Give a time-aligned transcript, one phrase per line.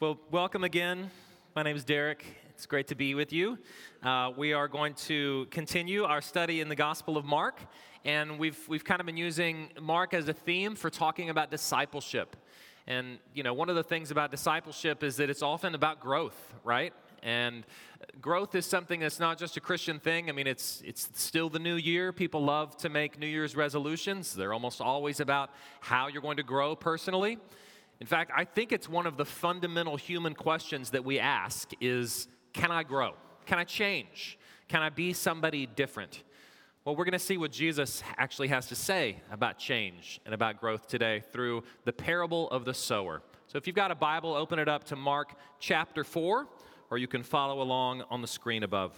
[0.00, 1.10] Well, welcome again.
[1.56, 2.24] My name is Derek.
[2.50, 3.58] It's great to be with you.
[4.00, 7.60] Uh, we are going to continue our study in the Gospel of Mark,
[8.04, 12.36] and we've, we've kind of been using Mark as a theme for talking about discipleship.
[12.86, 16.54] And, you know, one of the things about discipleship is that it's often about growth,
[16.62, 16.92] right?
[17.24, 17.66] And
[18.20, 20.28] growth is something that's not just a Christian thing.
[20.28, 22.12] I mean, it's, it's still the new year.
[22.12, 26.44] People love to make New Year's resolutions, they're almost always about how you're going to
[26.44, 27.38] grow personally.
[28.00, 32.28] In fact, I think it's one of the fundamental human questions that we ask is
[32.52, 33.14] can I grow?
[33.46, 34.38] Can I change?
[34.68, 36.22] Can I be somebody different?
[36.84, 40.60] Well, we're going to see what Jesus actually has to say about change and about
[40.60, 43.22] growth today through the parable of the sower.
[43.46, 46.46] So if you've got a Bible, open it up to Mark chapter 4,
[46.90, 48.94] or you can follow along on the screen above.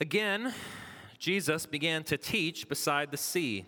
[0.00, 0.54] Again,
[1.18, 3.66] Jesus began to teach beside the sea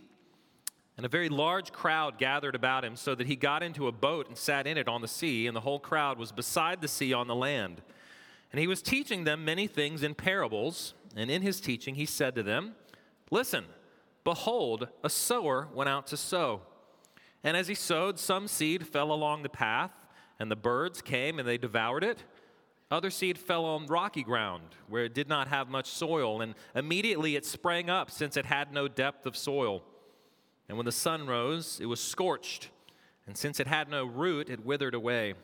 [1.01, 4.29] and a very large crowd gathered about him, so that he got into a boat
[4.29, 7.15] and sat in it on the sea, and the whole crowd was beside the sea
[7.15, 7.81] on the land.
[8.53, 12.35] And he was teaching them many things in parables, and in his teaching he said
[12.35, 12.75] to them,
[13.31, 13.65] Listen,
[14.25, 16.61] behold, a sower went out to sow.
[17.43, 19.93] And as he sowed, some seed fell along the path,
[20.39, 22.25] and the birds came and they devoured it.
[22.91, 27.37] Other seed fell on rocky ground, where it did not have much soil, and immediately
[27.37, 29.83] it sprang up, since it had no depth of soil.
[30.71, 32.69] And when the sun rose, it was scorched,
[33.27, 35.35] and since it had no root, it withered away.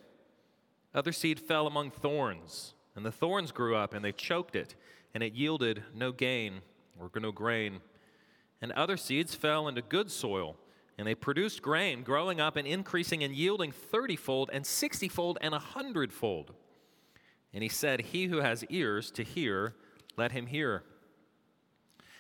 [0.95, 4.77] Other seed fell among thorns, and the thorns grew up, and they choked it,
[5.15, 6.61] and it yielded no gain
[6.97, 7.81] or no grain.
[8.63, 10.55] And other seeds fell into good soil,
[10.97, 15.59] and they produced grain, growing up and increasing and yielding thirtyfold and sixtyfold and a
[15.59, 16.55] hundredfold.
[17.53, 19.75] And he said, He who has ears to hear,
[20.17, 20.85] let him hear.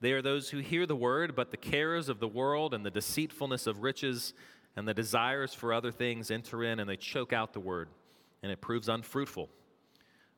[0.00, 2.90] They are those who hear the word, but the cares of the world and the
[2.90, 4.34] deceitfulness of riches
[4.76, 7.88] and the desires for other things enter in and they choke out the word,
[8.42, 9.48] and it proves unfruitful.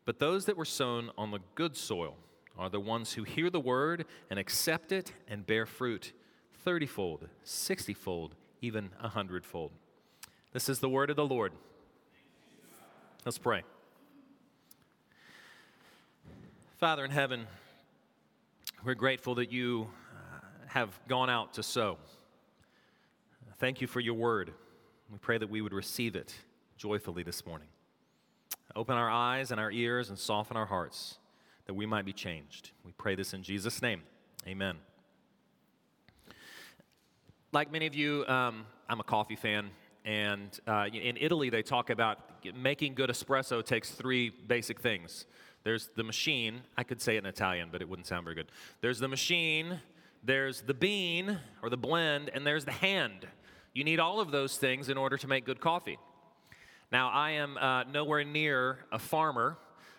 [0.05, 2.17] But those that were sown on the good soil
[2.57, 6.13] are the ones who hear the word and accept it and bear fruit
[6.65, 9.73] thirtyfold, sixtyfold, even a hundredfold.
[10.53, 11.53] This is the word of the Lord.
[13.25, 13.63] Let's pray.
[16.79, 17.47] Father in heaven,
[18.85, 21.99] we're grateful that you uh, have gone out to sow.
[23.59, 24.53] Thank you for your word.
[25.11, 26.33] We pray that we would receive it
[26.77, 27.69] joyfully this morning.
[28.77, 31.19] Open our eyes and our ears and soften our hearts
[31.67, 32.71] that we might be changed.
[32.85, 34.03] We pray this in Jesus' name.
[34.47, 34.77] Amen.
[37.51, 39.71] Like many of you, um, I'm a coffee fan.
[40.05, 42.19] And uh, in Italy, they talk about
[42.55, 45.27] making good espresso takes three basic things
[45.65, 46.63] there's the machine.
[46.77, 48.51] I could say it in Italian, but it wouldn't sound very good.
[48.81, 49.81] There's the machine,
[50.23, 53.27] there's the bean or the blend, and there's the hand.
[53.75, 55.99] You need all of those things in order to make good coffee.
[56.91, 59.59] Now, I am uh, nowhere near a farmer,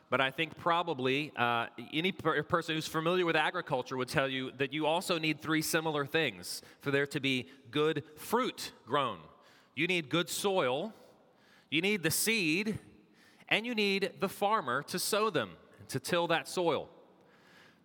[0.09, 4.52] but I think probably uh, any per- person who's familiar with agriculture would tell you
[4.58, 9.19] that you also need three similar things for there to be good fruit grown.
[9.75, 10.94] You need good soil,
[11.69, 12.80] you need the seed,
[13.50, 15.52] and you need the farmer to sow them,
[15.90, 16.90] to till that soil.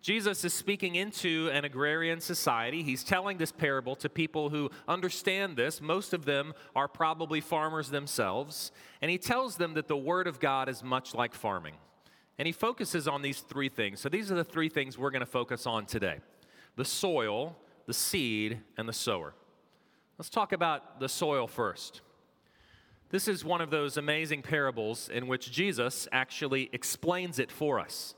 [0.05, 2.83] Jesus is speaking into an agrarian society.
[2.83, 5.81] He's telling this parable to people who understand this.
[5.81, 8.71] Most of them are probably farmers themselves.
[9.01, 11.73] And he tells them that the Word of God is much like farming.
[12.37, 13.99] And he focuses on these three things.
[13.99, 16.19] So these are the three things we're going to focus on today
[16.75, 17.55] the soil,
[17.87, 19.33] the seed, and the sower.
[20.19, 22.01] Let's talk about the soil first.
[23.11, 28.15] This is one of those amazing parables in which Jesus actually explains it for us.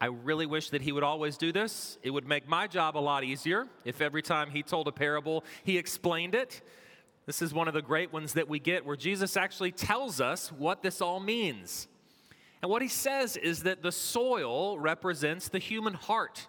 [0.00, 1.98] I really wish that he would always do this.
[2.02, 5.44] It would make my job a lot easier if every time he told a parable,
[5.62, 6.62] he explained it.
[7.26, 10.50] This is one of the great ones that we get where Jesus actually tells us
[10.50, 11.86] what this all means.
[12.62, 16.48] And what he says is that the soil represents the human heart.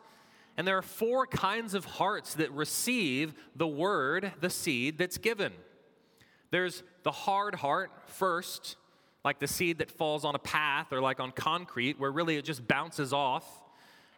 [0.57, 5.53] And there are four kinds of hearts that receive the word, the seed that's given.
[6.53, 8.75] There's the hard heart first,
[9.25, 12.45] like the seed that falls on a path or like on concrete, where really it
[12.45, 13.43] just bounces off.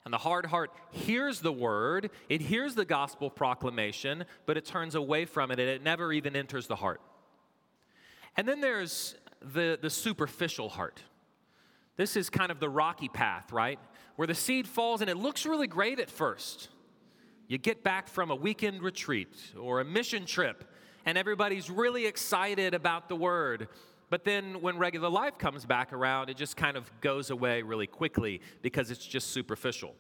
[0.04, 4.96] And the hard heart hears the word, it hears the gospel proclamation, but it turns
[4.96, 7.00] away from it and it never even enters the heart.
[8.36, 9.16] And then there's
[9.54, 11.02] the, the superficial heart.
[11.96, 13.80] This is kind of the rocky path, right?
[14.18, 16.68] Where the seed falls and it looks really great at first.
[17.48, 20.66] You get back from a weekend retreat or a mission trip,
[21.06, 23.68] and everybody's really excited about the word.
[24.10, 27.88] But then when regular life comes back around, it just kind of goes away really
[27.88, 29.96] quickly because it's just superficial.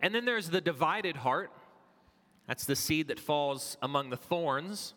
[0.00, 1.52] And then there's the divided heart.
[2.48, 4.94] That's the seed that falls among the thorns.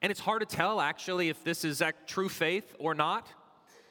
[0.00, 3.28] And it's hard to tell, actually, if this is true faith or not.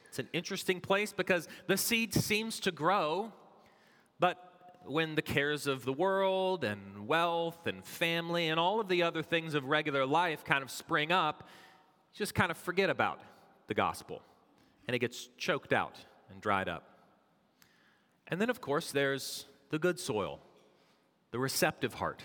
[0.08, 3.32] It's an interesting place because the seed seems to grow,
[4.20, 4.53] but
[4.86, 9.22] when the cares of the world and wealth and family and all of the other
[9.22, 11.48] things of regular life kind of spring up,
[12.12, 13.20] you just kind of forget about
[13.66, 14.22] the gospel
[14.86, 15.96] and it gets choked out
[16.30, 16.84] and dried up.
[18.28, 20.40] And then, of course, there's the good soil,
[21.30, 22.22] the receptive heart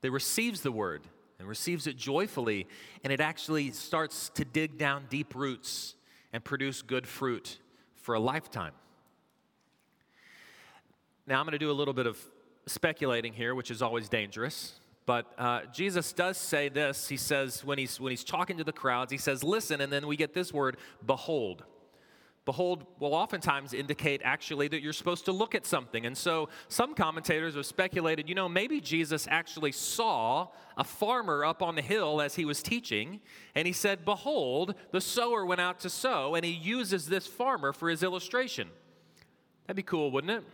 [0.00, 1.02] that receives the word
[1.38, 2.66] and receives it joyfully,
[3.04, 5.94] and it actually starts to dig down deep roots
[6.32, 7.58] and produce good fruit
[7.94, 8.72] for a lifetime.
[11.28, 12.18] Now, I'm going to do a little bit of
[12.64, 14.80] speculating here, which is always dangerous.
[15.04, 17.06] But uh, Jesus does say this.
[17.06, 20.06] He says, when he's, when he's talking to the crowds, he says, Listen, and then
[20.06, 21.64] we get this word, behold.
[22.46, 26.06] Behold will oftentimes indicate actually that you're supposed to look at something.
[26.06, 30.48] And so some commentators have speculated, you know, maybe Jesus actually saw
[30.78, 33.20] a farmer up on the hill as he was teaching,
[33.54, 37.74] and he said, Behold, the sower went out to sow, and he uses this farmer
[37.74, 38.68] for his illustration.
[39.66, 40.44] That'd be cool, wouldn't it?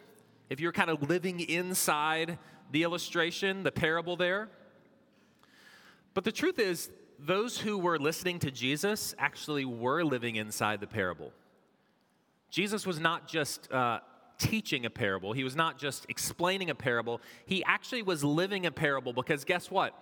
[0.50, 2.38] If you're kind of living inside
[2.70, 4.48] the illustration, the parable there.
[6.12, 10.86] But the truth is, those who were listening to Jesus actually were living inside the
[10.86, 11.32] parable.
[12.50, 14.00] Jesus was not just uh,
[14.38, 18.70] teaching a parable, he was not just explaining a parable, he actually was living a
[18.70, 19.94] parable because guess what?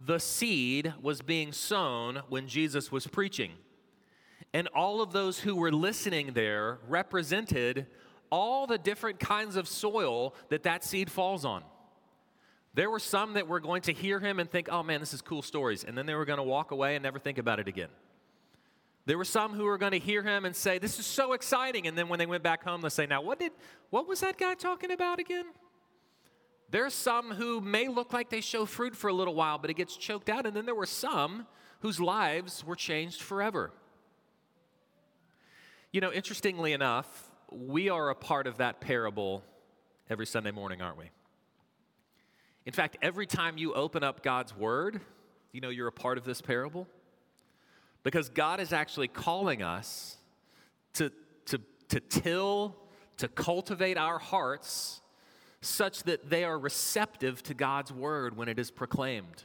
[0.00, 3.52] The seed was being sown when Jesus was preaching.
[4.52, 7.86] And all of those who were listening there represented
[8.34, 11.62] all the different kinds of soil that that seed falls on.
[12.74, 15.22] There were some that were going to hear him and think, oh man, this is
[15.22, 15.84] cool stories.
[15.84, 17.90] And then they were going to walk away and never think about it again.
[19.06, 21.86] There were some who were going to hear him and say, This is so exciting.
[21.86, 23.52] And then when they went back home, they'll say, Now, what, did,
[23.90, 25.44] what was that guy talking about again?
[26.70, 29.70] There are some who may look like they show fruit for a little while, but
[29.70, 30.44] it gets choked out.
[30.44, 31.46] And then there were some
[31.80, 33.70] whose lives were changed forever.
[35.92, 37.23] You know, interestingly enough,
[37.54, 39.42] we are a part of that parable
[40.10, 41.10] every Sunday morning, aren't we?
[42.66, 45.00] In fact, every time you open up God's word,
[45.52, 46.88] you know you're a part of this parable.
[48.02, 50.16] Because God is actually calling us
[50.94, 51.10] to,
[51.46, 52.76] to, to till,
[53.18, 55.00] to cultivate our hearts
[55.60, 59.44] such that they are receptive to God's word when it is proclaimed.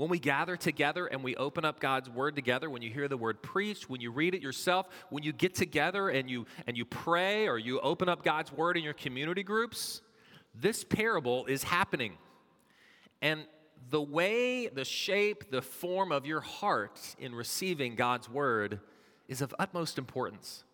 [0.00, 3.18] When we gather together and we open up God's word together, when you hear the
[3.18, 6.86] word preached, when you read it yourself, when you get together and you and you
[6.86, 10.00] pray or you open up God's word in your community groups,
[10.54, 12.16] this parable is happening.
[13.20, 13.44] And
[13.90, 18.80] the way, the shape, the form of your heart in receiving God's word
[19.28, 20.64] is of utmost importance.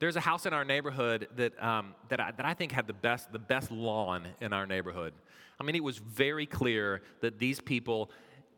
[0.00, 2.94] There's a house in our neighborhood that, um, that, I, that I think had the
[2.94, 5.12] best, the best lawn in our neighborhood.
[5.60, 8.10] I mean, it was very clear that these people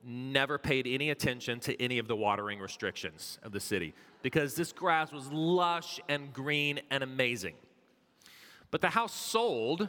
[0.04, 4.72] never paid any attention to any of the watering restrictions of the city because this
[4.72, 7.54] grass was lush and green and amazing.
[8.70, 9.88] But the house sold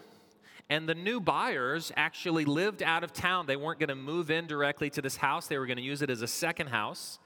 [0.72, 3.46] and the new buyers actually lived out of town.
[3.46, 6.02] They weren't going to move in directly to this house, they were going to use
[6.02, 7.20] it as a second house.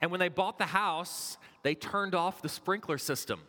[0.00, 3.40] And when they bought the house, they turned off the sprinkler system.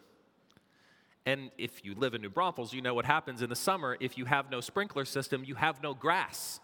[1.25, 3.97] And if you live in New Braunfels, you know what happens in the summer.
[3.99, 6.59] If you have no sprinkler system, you have no grass.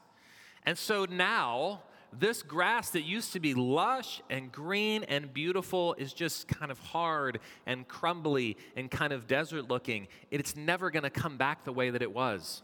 [0.66, 1.82] And so now,
[2.20, 6.80] this grass that used to be lush and green and beautiful is just kind of
[6.80, 10.08] hard and crumbly and kind of desert looking.
[10.32, 12.64] It's never going to come back the way that it was.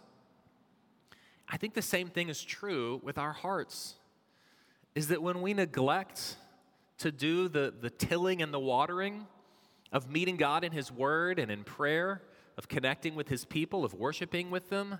[1.47, 3.95] I think the same thing is true with our hearts.
[4.95, 6.37] Is that when we neglect
[6.99, 9.27] to do the, the tilling and the watering
[9.91, 12.21] of meeting God in His Word and in prayer,
[12.57, 14.99] of connecting with His people, of worshiping with them,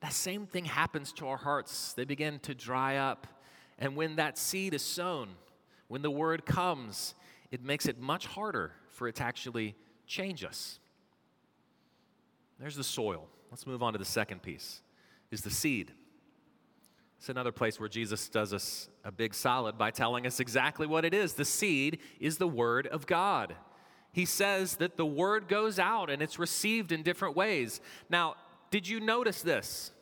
[0.00, 1.92] that same thing happens to our hearts.
[1.94, 3.26] They begin to dry up.
[3.78, 5.30] And when that seed is sown,
[5.88, 7.14] when the Word comes,
[7.50, 9.74] it makes it much harder for it to actually
[10.06, 10.78] change us.
[12.58, 13.28] There's the soil.
[13.50, 14.80] Let's move on to the second piece
[15.30, 15.92] is the seed.
[17.18, 21.04] It's another place where Jesus does us a big solid by telling us exactly what
[21.04, 21.34] it is.
[21.34, 23.54] The seed is the Word of God.
[24.16, 27.82] He says that the Word goes out and it's received in different ways.
[28.08, 28.36] Now,
[28.70, 29.92] did you notice this?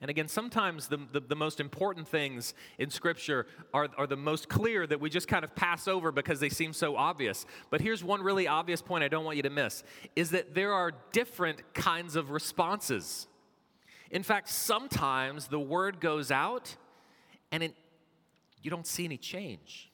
[0.00, 4.48] And again, sometimes the, the, the, most important things in Scripture are, are the most
[4.48, 7.44] clear that we just kind of pass over because they seem so obvious.
[7.70, 9.82] But here's one really obvious point I don't want you to miss
[10.14, 13.26] is that there are different kinds of responses.
[14.12, 16.76] In fact, sometimes the word goes out
[17.50, 17.74] and it,
[18.62, 19.90] you don't see any change.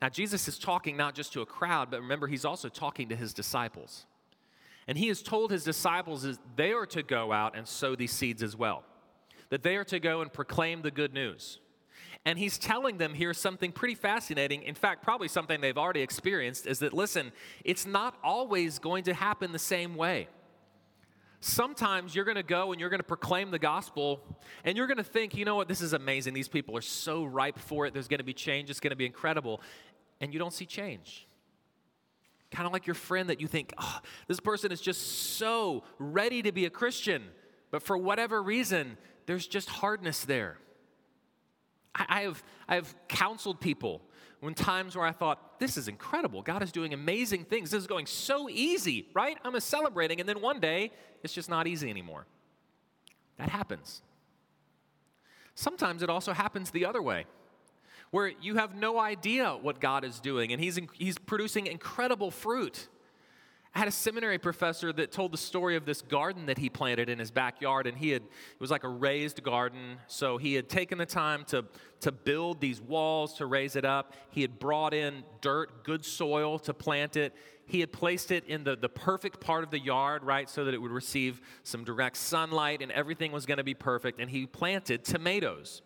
[0.00, 3.16] Now, Jesus is talking not just to a crowd, but remember, he's also talking to
[3.16, 4.06] his disciples.
[4.86, 8.12] And he has told his disciples that they are to go out and sow these
[8.12, 8.84] seeds as well,
[9.50, 11.58] that they are to go and proclaim the good news.
[12.24, 14.62] And he's telling them here something pretty fascinating.
[14.62, 17.32] In fact, probably something they've already experienced is that, listen,
[17.64, 20.28] it's not always going to happen the same way.
[21.40, 24.20] Sometimes you're going to go and you're going to proclaim the gospel
[24.64, 26.34] and you're going to think, you know what, this is amazing.
[26.34, 27.94] These people are so ripe for it.
[27.94, 28.70] There's going to be change.
[28.70, 29.60] It's going to be incredible.
[30.20, 31.26] And you don't see change.
[32.50, 36.42] Kind of like your friend that you think, oh, this person is just so ready
[36.42, 37.22] to be a Christian,
[37.70, 38.96] but for whatever reason,
[39.26, 40.58] there's just hardness there.
[41.94, 44.00] I, I have, I have counseled people
[44.40, 46.42] when times where I thought, this is incredible.
[46.42, 47.70] God is doing amazing things.
[47.70, 49.36] This is going so easy, right?
[49.44, 50.20] I'm celebrating.
[50.20, 52.26] And then one day, it's just not easy anymore.
[53.36, 54.02] That happens.
[55.54, 57.26] Sometimes it also happens the other way
[58.10, 62.88] where you have no idea what God is doing and he's, he's producing incredible fruit.
[63.74, 67.08] I had a seminary professor that told the story of this garden that he planted
[67.08, 69.98] in his backyard, and he had it was like a raised garden.
[70.06, 71.64] So he had taken the time to,
[72.00, 74.14] to build these walls to raise it up.
[74.30, 77.34] He had brought in dirt, good soil to plant it.
[77.66, 80.72] He had placed it in the, the perfect part of the yard, right, so that
[80.72, 84.18] it would receive some direct sunlight and everything was going to be perfect.
[84.18, 85.82] And he planted tomatoes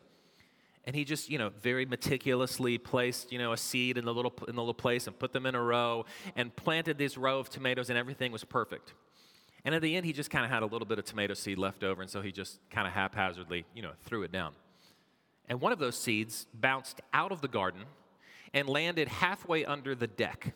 [0.84, 4.32] and he just you know very meticulously placed you know a seed in the little
[4.48, 6.04] in the little place and put them in a row
[6.36, 8.94] and planted this row of tomatoes and everything was perfect.
[9.64, 11.58] And at the end he just kind of had a little bit of tomato seed
[11.58, 14.52] left over and so he just kind of haphazardly you know threw it down.
[15.48, 17.82] And one of those seeds bounced out of the garden
[18.54, 20.54] and landed halfway under the deck.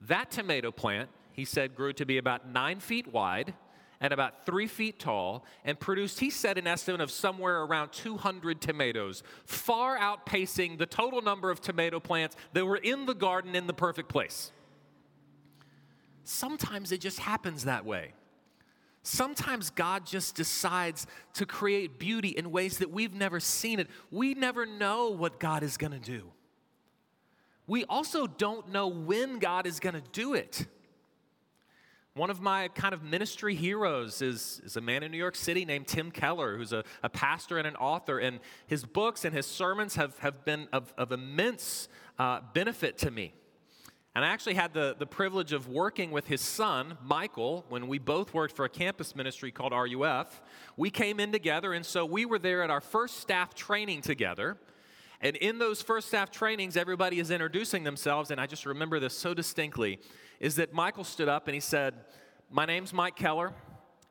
[0.00, 3.54] That tomato plant he said grew to be about nine feet wide
[4.00, 8.60] and about three feet tall and produced, he said, an estimate of somewhere around 200
[8.60, 13.66] tomatoes, far outpacing the total number of tomato plants that were in the garden in
[13.66, 14.52] the perfect place.
[16.22, 18.12] Sometimes it just happens that way.
[19.02, 23.88] Sometimes God just decides to create beauty in ways that we've never seen it.
[24.10, 26.30] We never know what God is going to do.
[27.66, 30.66] We also don't know when God is going to do it.
[32.18, 35.64] One of my kind of ministry heroes is, is a man in New York City
[35.64, 38.18] named Tim Keller, who's a, a pastor and an author.
[38.18, 43.12] And his books and his sermons have, have been of, of immense uh, benefit to
[43.12, 43.34] me.
[44.16, 48.00] And I actually had the, the privilege of working with his son, Michael, when we
[48.00, 50.42] both worked for a campus ministry called RUF.
[50.76, 54.56] We came in together, and so we were there at our first staff training together.
[55.20, 59.16] And in those first staff trainings, everybody is introducing themselves, and I just remember this
[59.16, 60.00] so distinctly
[60.40, 61.94] is that Michael stood up and he said,
[62.50, 63.52] My name's Mike Keller,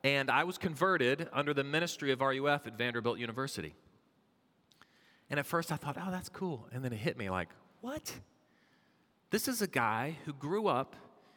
[0.04, 3.74] and I was converted under the ministry of RUF at Vanderbilt University.
[5.30, 6.68] And at first I thought, Oh, that's cool.
[6.72, 7.48] And then it hit me like,
[7.80, 8.12] What?
[9.30, 10.96] This is a guy who grew up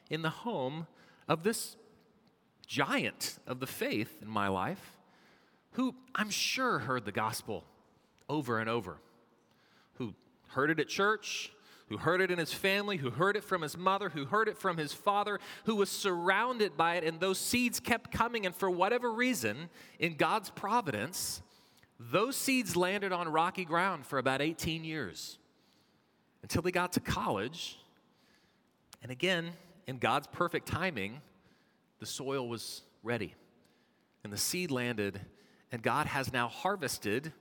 [0.10, 0.88] in the home
[1.28, 1.76] of this
[2.68, 4.98] giant of the faith in my life
[5.72, 7.66] who I'm sure heard the gospel
[8.30, 8.98] over and over,
[9.96, 10.14] who
[10.50, 11.52] heard it at church,
[11.92, 14.58] who heard it in his family, who heard it from his mother, who heard it
[14.58, 18.46] from his father, who was surrounded by it, and those seeds kept coming.
[18.46, 19.70] And for whatever reason,
[20.00, 21.42] in God's providence,
[22.00, 25.38] those seeds landed on rocky ground for about 18 years
[26.44, 27.78] until they got to college.
[29.04, 29.52] And again,
[29.86, 31.20] in God's perfect timing,
[32.00, 33.36] the soil was ready
[34.24, 35.20] and the seed landed,
[35.74, 37.34] and God has now harvested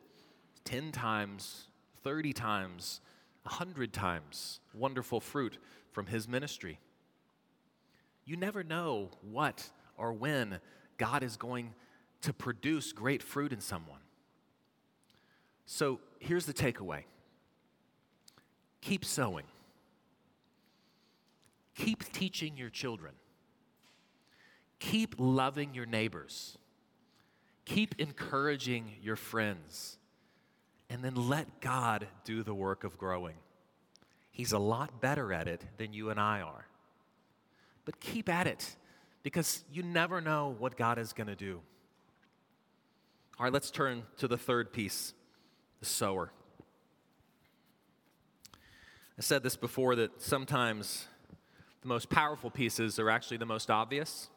[0.65, 1.69] 10 times,
[2.03, 3.01] 30 times
[3.47, 5.59] a hundred times wonderful fruit
[5.93, 6.79] from his ministry.
[8.25, 10.61] You never know what or when
[10.99, 11.75] God is going
[12.23, 14.01] to produce great fruit in someone.
[15.67, 17.05] So here's the takeaway.
[18.81, 19.45] Keep sowing,
[21.75, 23.13] keep teaching your children,
[24.79, 26.57] keep loving your neighbors,
[27.65, 29.99] keep encouraging your friends
[30.91, 33.37] and then let God do the work of growing.
[34.33, 36.67] He's a lot better at it than you and I are.
[37.85, 38.77] But keep at it
[39.23, 41.61] because you never know what God is going to do.
[43.39, 45.15] All right, let's turn to the third piece
[45.79, 46.31] the sower.
[49.19, 51.07] I said this before that sometimes
[51.83, 54.29] the most powerful pieces are actually the most obvious.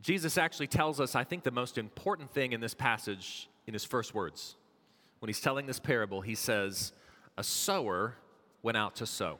[0.00, 3.84] Jesus actually tells us, I think, the most important thing in this passage in his
[3.84, 4.56] first words.
[5.18, 6.92] When he's telling this parable, he says,
[7.36, 8.16] A sower
[8.62, 9.38] went out to sow.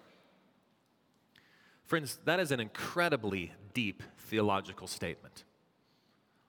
[1.85, 5.45] Friends, that is an incredibly deep theological statement.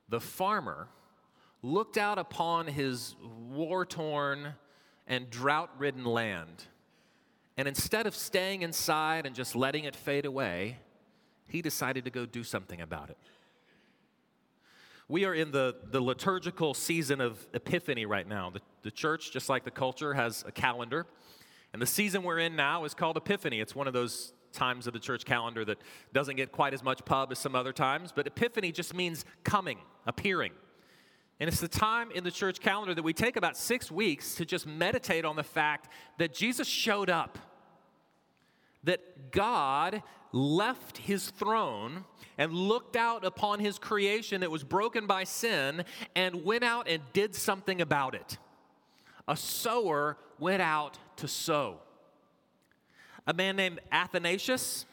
[0.10, 0.88] The farmer
[1.62, 3.15] looked out upon his
[3.50, 4.53] war torn
[5.05, 6.65] and drought ridden land,
[7.57, 10.77] and instead of staying inside and just letting it fade away,
[11.48, 13.17] he decided to go do something about it.
[15.09, 18.49] We are in the, the liturgical season of Epiphany right now.
[18.49, 21.05] The, the church, just like the culture, has a calendar.
[21.71, 23.61] And the season we're in now is called Epiphany.
[23.61, 25.77] It's one of those times of the church calendar that
[26.11, 29.77] doesn't get quite as much pub as some other times, but Epiphany just means coming,
[30.05, 30.51] appearing.
[31.39, 34.45] And it's the time in the church calendar that we take about six weeks to
[34.45, 37.37] just meditate on the fact that Jesus showed up,
[38.88, 40.01] that God
[40.32, 42.06] left his throne
[42.38, 45.84] and looked out upon his creation that was broken by sin
[46.15, 48.38] and went out and did something about it.
[49.27, 51.79] A sower went out to sow.
[53.25, 54.86] A man named Athanasius,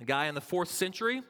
[0.00, 1.22] a guy in the fourth century,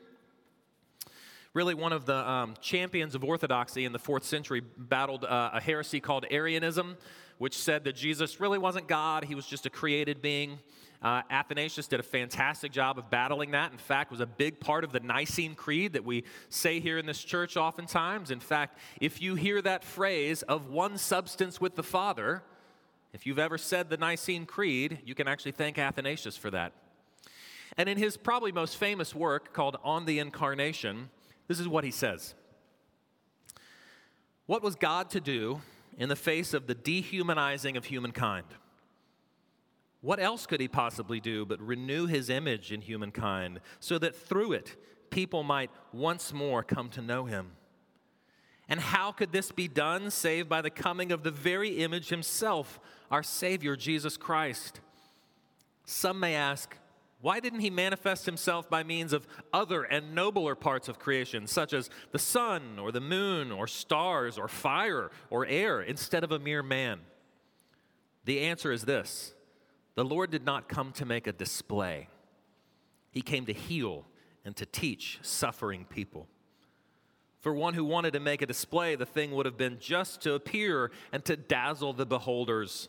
[1.54, 5.60] really one of the um, champions of orthodoxy in the fourth century, battled uh, a
[5.60, 6.98] heresy called Arianism,
[7.38, 10.58] which said that Jesus really wasn't God, he was just a created being.
[11.02, 13.72] Uh, Athanasius did a fantastic job of battling that.
[13.72, 17.06] In fact, was a big part of the Nicene Creed that we say here in
[17.06, 18.30] this church oftentimes.
[18.30, 22.42] In fact, if you hear that phrase of one substance with the Father,
[23.12, 26.72] if you've ever said the Nicene Creed, you can actually thank Athanasius for that.
[27.76, 31.10] And in his probably most famous work called On the Incarnation,
[31.46, 32.34] this is what he says
[34.46, 35.60] What was God to do
[35.98, 38.46] in the face of the dehumanizing of humankind?
[40.00, 44.52] What else could he possibly do but renew his image in humankind so that through
[44.52, 44.76] it
[45.10, 47.52] people might once more come to know him?
[48.68, 52.80] And how could this be done save by the coming of the very image himself,
[53.10, 54.80] our Savior, Jesus Christ?
[55.84, 56.76] Some may ask,
[57.20, 61.72] why didn't he manifest himself by means of other and nobler parts of creation, such
[61.72, 66.38] as the sun or the moon or stars or fire or air, instead of a
[66.38, 67.00] mere man?
[68.24, 69.32] The answer is this
[69.96, 72.08] the Lord did not come to make a display,
[73.10, 74.04] He came to heal
[74.44, 76.28] and to teach suffering people.
[77.40, 80.34] For one who wanted to make a display, the thing would have been just to
[80.34, 82.88] appear and to dazzle the beholders.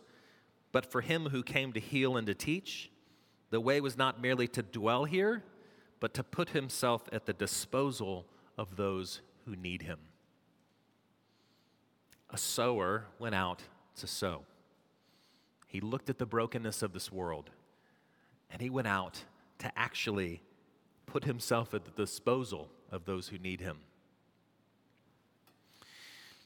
[0.72, 2.92] But for him who came to heal and to teach,
[3.50, 5.44] the way was not merely to dwell here,
[6.00, 8.26] but to put himself at the disposal
[8.58, 10.00] of those who need him.
[12.30, 13.64] A sower went out
[13.98, 14.44] to sow.
[15.68, 17.52] He looked at the brokenness of this world
[18.50, 19.24] and he went out
[19.60, 20.42] to actually
[21.06, 23.78] put himself at the disposal of those who need him.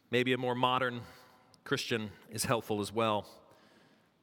[0.09, 1.01] Maybe a more modern
[1.63, 3.25] Christian is helpful as well.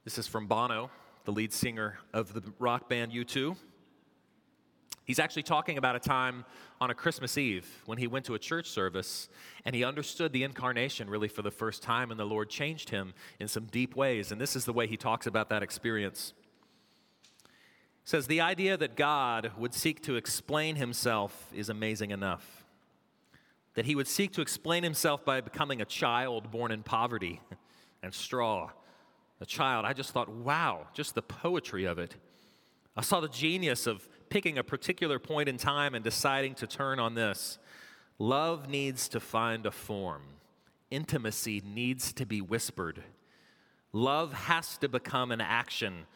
[0.05, 0.91] This is from Bono,
[1.25, 3.57] the lead singer of the rock band U2.
[5.09, 6.45] He's actually talking about a time
[6.83, 9.31] on a Christmas Eve when he went to a church service
[9.65, 13.15] and he understood the incarnation really for the first time, and the Lord changed him
[13.41, 14.31] in some deep ways.
[14.31, 16.35] And this is the way he talks about that experience.
[18.05, 22.67] He says, The idea that God would seek to explain himself is amazing enough.
[23.77, 27.41] That he would seek to explain himself by becoming a child born in poverty
[28.03, 28.73] and straw.
[29.41, 32.15] A child, I just thought, wow, just the poetry of it.
[32.95, 36.99] I saw the genius of picking a particular point in time and deciding to turn
[36.99, 37.59] on this.
[38.19, 40.23] Love needs to find a form,
[40.91, 43.03] intimacy needs to be whispered.
[43.93, 46.07] Love has to become an action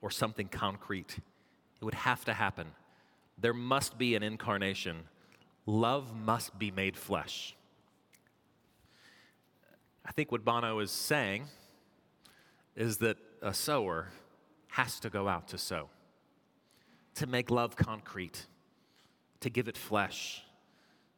[0.00, 1.18] or something concrete.
[1.80, 2.68] It would have to happen.
[3.36, 5.04] There must be an incarnation.
[5.66, 7.54] Love must be made flesh.
[10.04, 11.44] I think what Bono is saying
[12.74, 14.08] is that a sower
[14.68, 15.90] has to go out to sow
[17.18, 18.46] to make love concrete,
[19.40, 20.44] to give it flesh,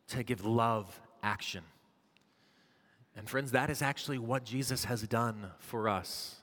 [0.08, 1.62] to give love action.
[3.14, 6.36] And friends, that is actually what Jesus has done for us.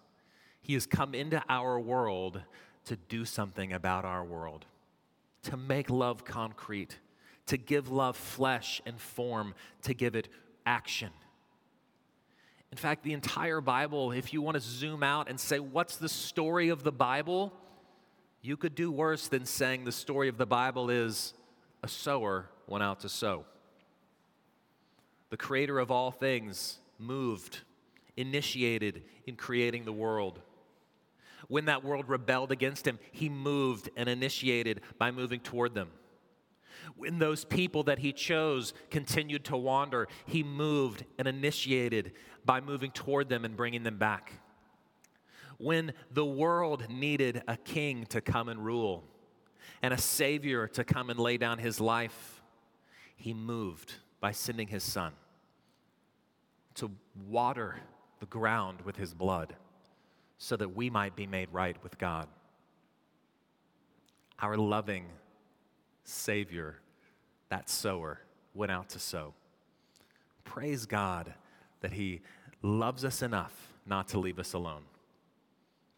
[0.62, 2.42] He has come into our world
[2.86, 4.66] to do something about our world,
[5.44, 7.00] to make love concrete,
[7.48, 10.30] to give love flesh and form, to give it
[10.68, 11.10] action.
[12.72, 16.10] In fact, the entire Bible, if you want to zoom out and say, what's the
[16.10, 17.54] story of the Bible?
[18.48, 21.34] You could do worse than saying the story of the Bible is
[21.84, 23.44] a sower went out to sow.
[25.32, 27.60] The creator of all things moved,
[28.16, 30.40] initiated in creating the world.
[31.50, 35.90] When that world rebelled against him, he moved and initiated by moving toward them.
[36.96, 42.14] When those people that he chose continued to wander, he moved and initiated
[42.46, 44.32] by moving toward them and bringing them back.
[45.58, 49.04] When the world needed a king to come and rule
[49.82, 52.42] and a savior to come and lay down his life,
[53.16, 55.14] he moved by sending his son
[56.76, 56.92] to
[57.28, 57.78] water
[58.20, 59.56] the ground with his blood
[60.38, 62.28] so that we might be made right with God.
[64.40, 65.06] Our loving
[66.04, 66.80] Savior,
[67.50, 68.22] that sower,
[68.54, 69.34] went out to sow.
[70.44, 71.34] Praise God
[71.82, 72.22] that He
[72.62, 74.84] loves us enough not to leave us alone.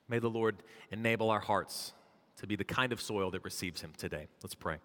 [0.09, 0.57] May the Lord
[0.91, 1.93] enable our hearts
[2.37, 4.27] to be the kind of soil that receives Him today.
[4.41, 4.77] Let's pray.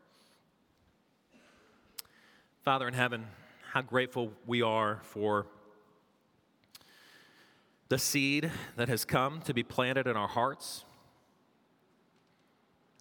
[2.62, 3.26] Father in heaven,
[3.72, 5.46] how grateful we are for
[7.88, 10.84] the seed that has come to be planted in our hearts,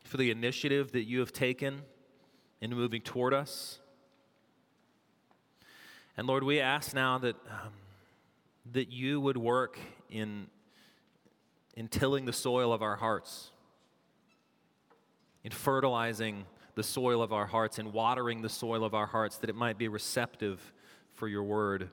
[0.03, 1.81] for the initiative that you have taken
[2.61, 3.79] in moving toward us.
[6.15, 7.73] And Lord, we ask now that, um,
[8.71, 10.47] that you would work in,
[11.75, 13.51] in tilling the soil of our hearts,
[15.43, 19.49] in fertilizing the soil of our hearts, in watering the soil of our hearts, that
[19.49, 20.73] it might be receptive
[21.13, 21.89] for your word.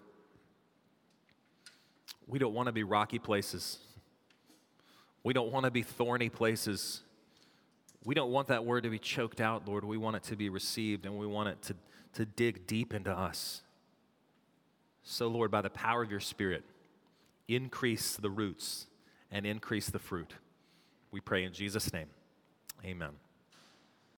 [2.26, 3.78] We don't want to be rocky places.
[5.22, 7.02] We don't want to be thorny places.
[8.04, 9.84] We don't want that word to be choked out, Lord.
[9.84, 11.76] We want it to be received and we want it to,
[12.14, 13.62] to dig deep into us.
[15.02, 16.64] So, Lord, by the power of your Spirit,
[17.48, 18.86] increase the roots
[19.30, 20.34] and increase the fruit.
[21.10, 22.08] We pray in Jesus' name.
[22.84, 23.10] Amen.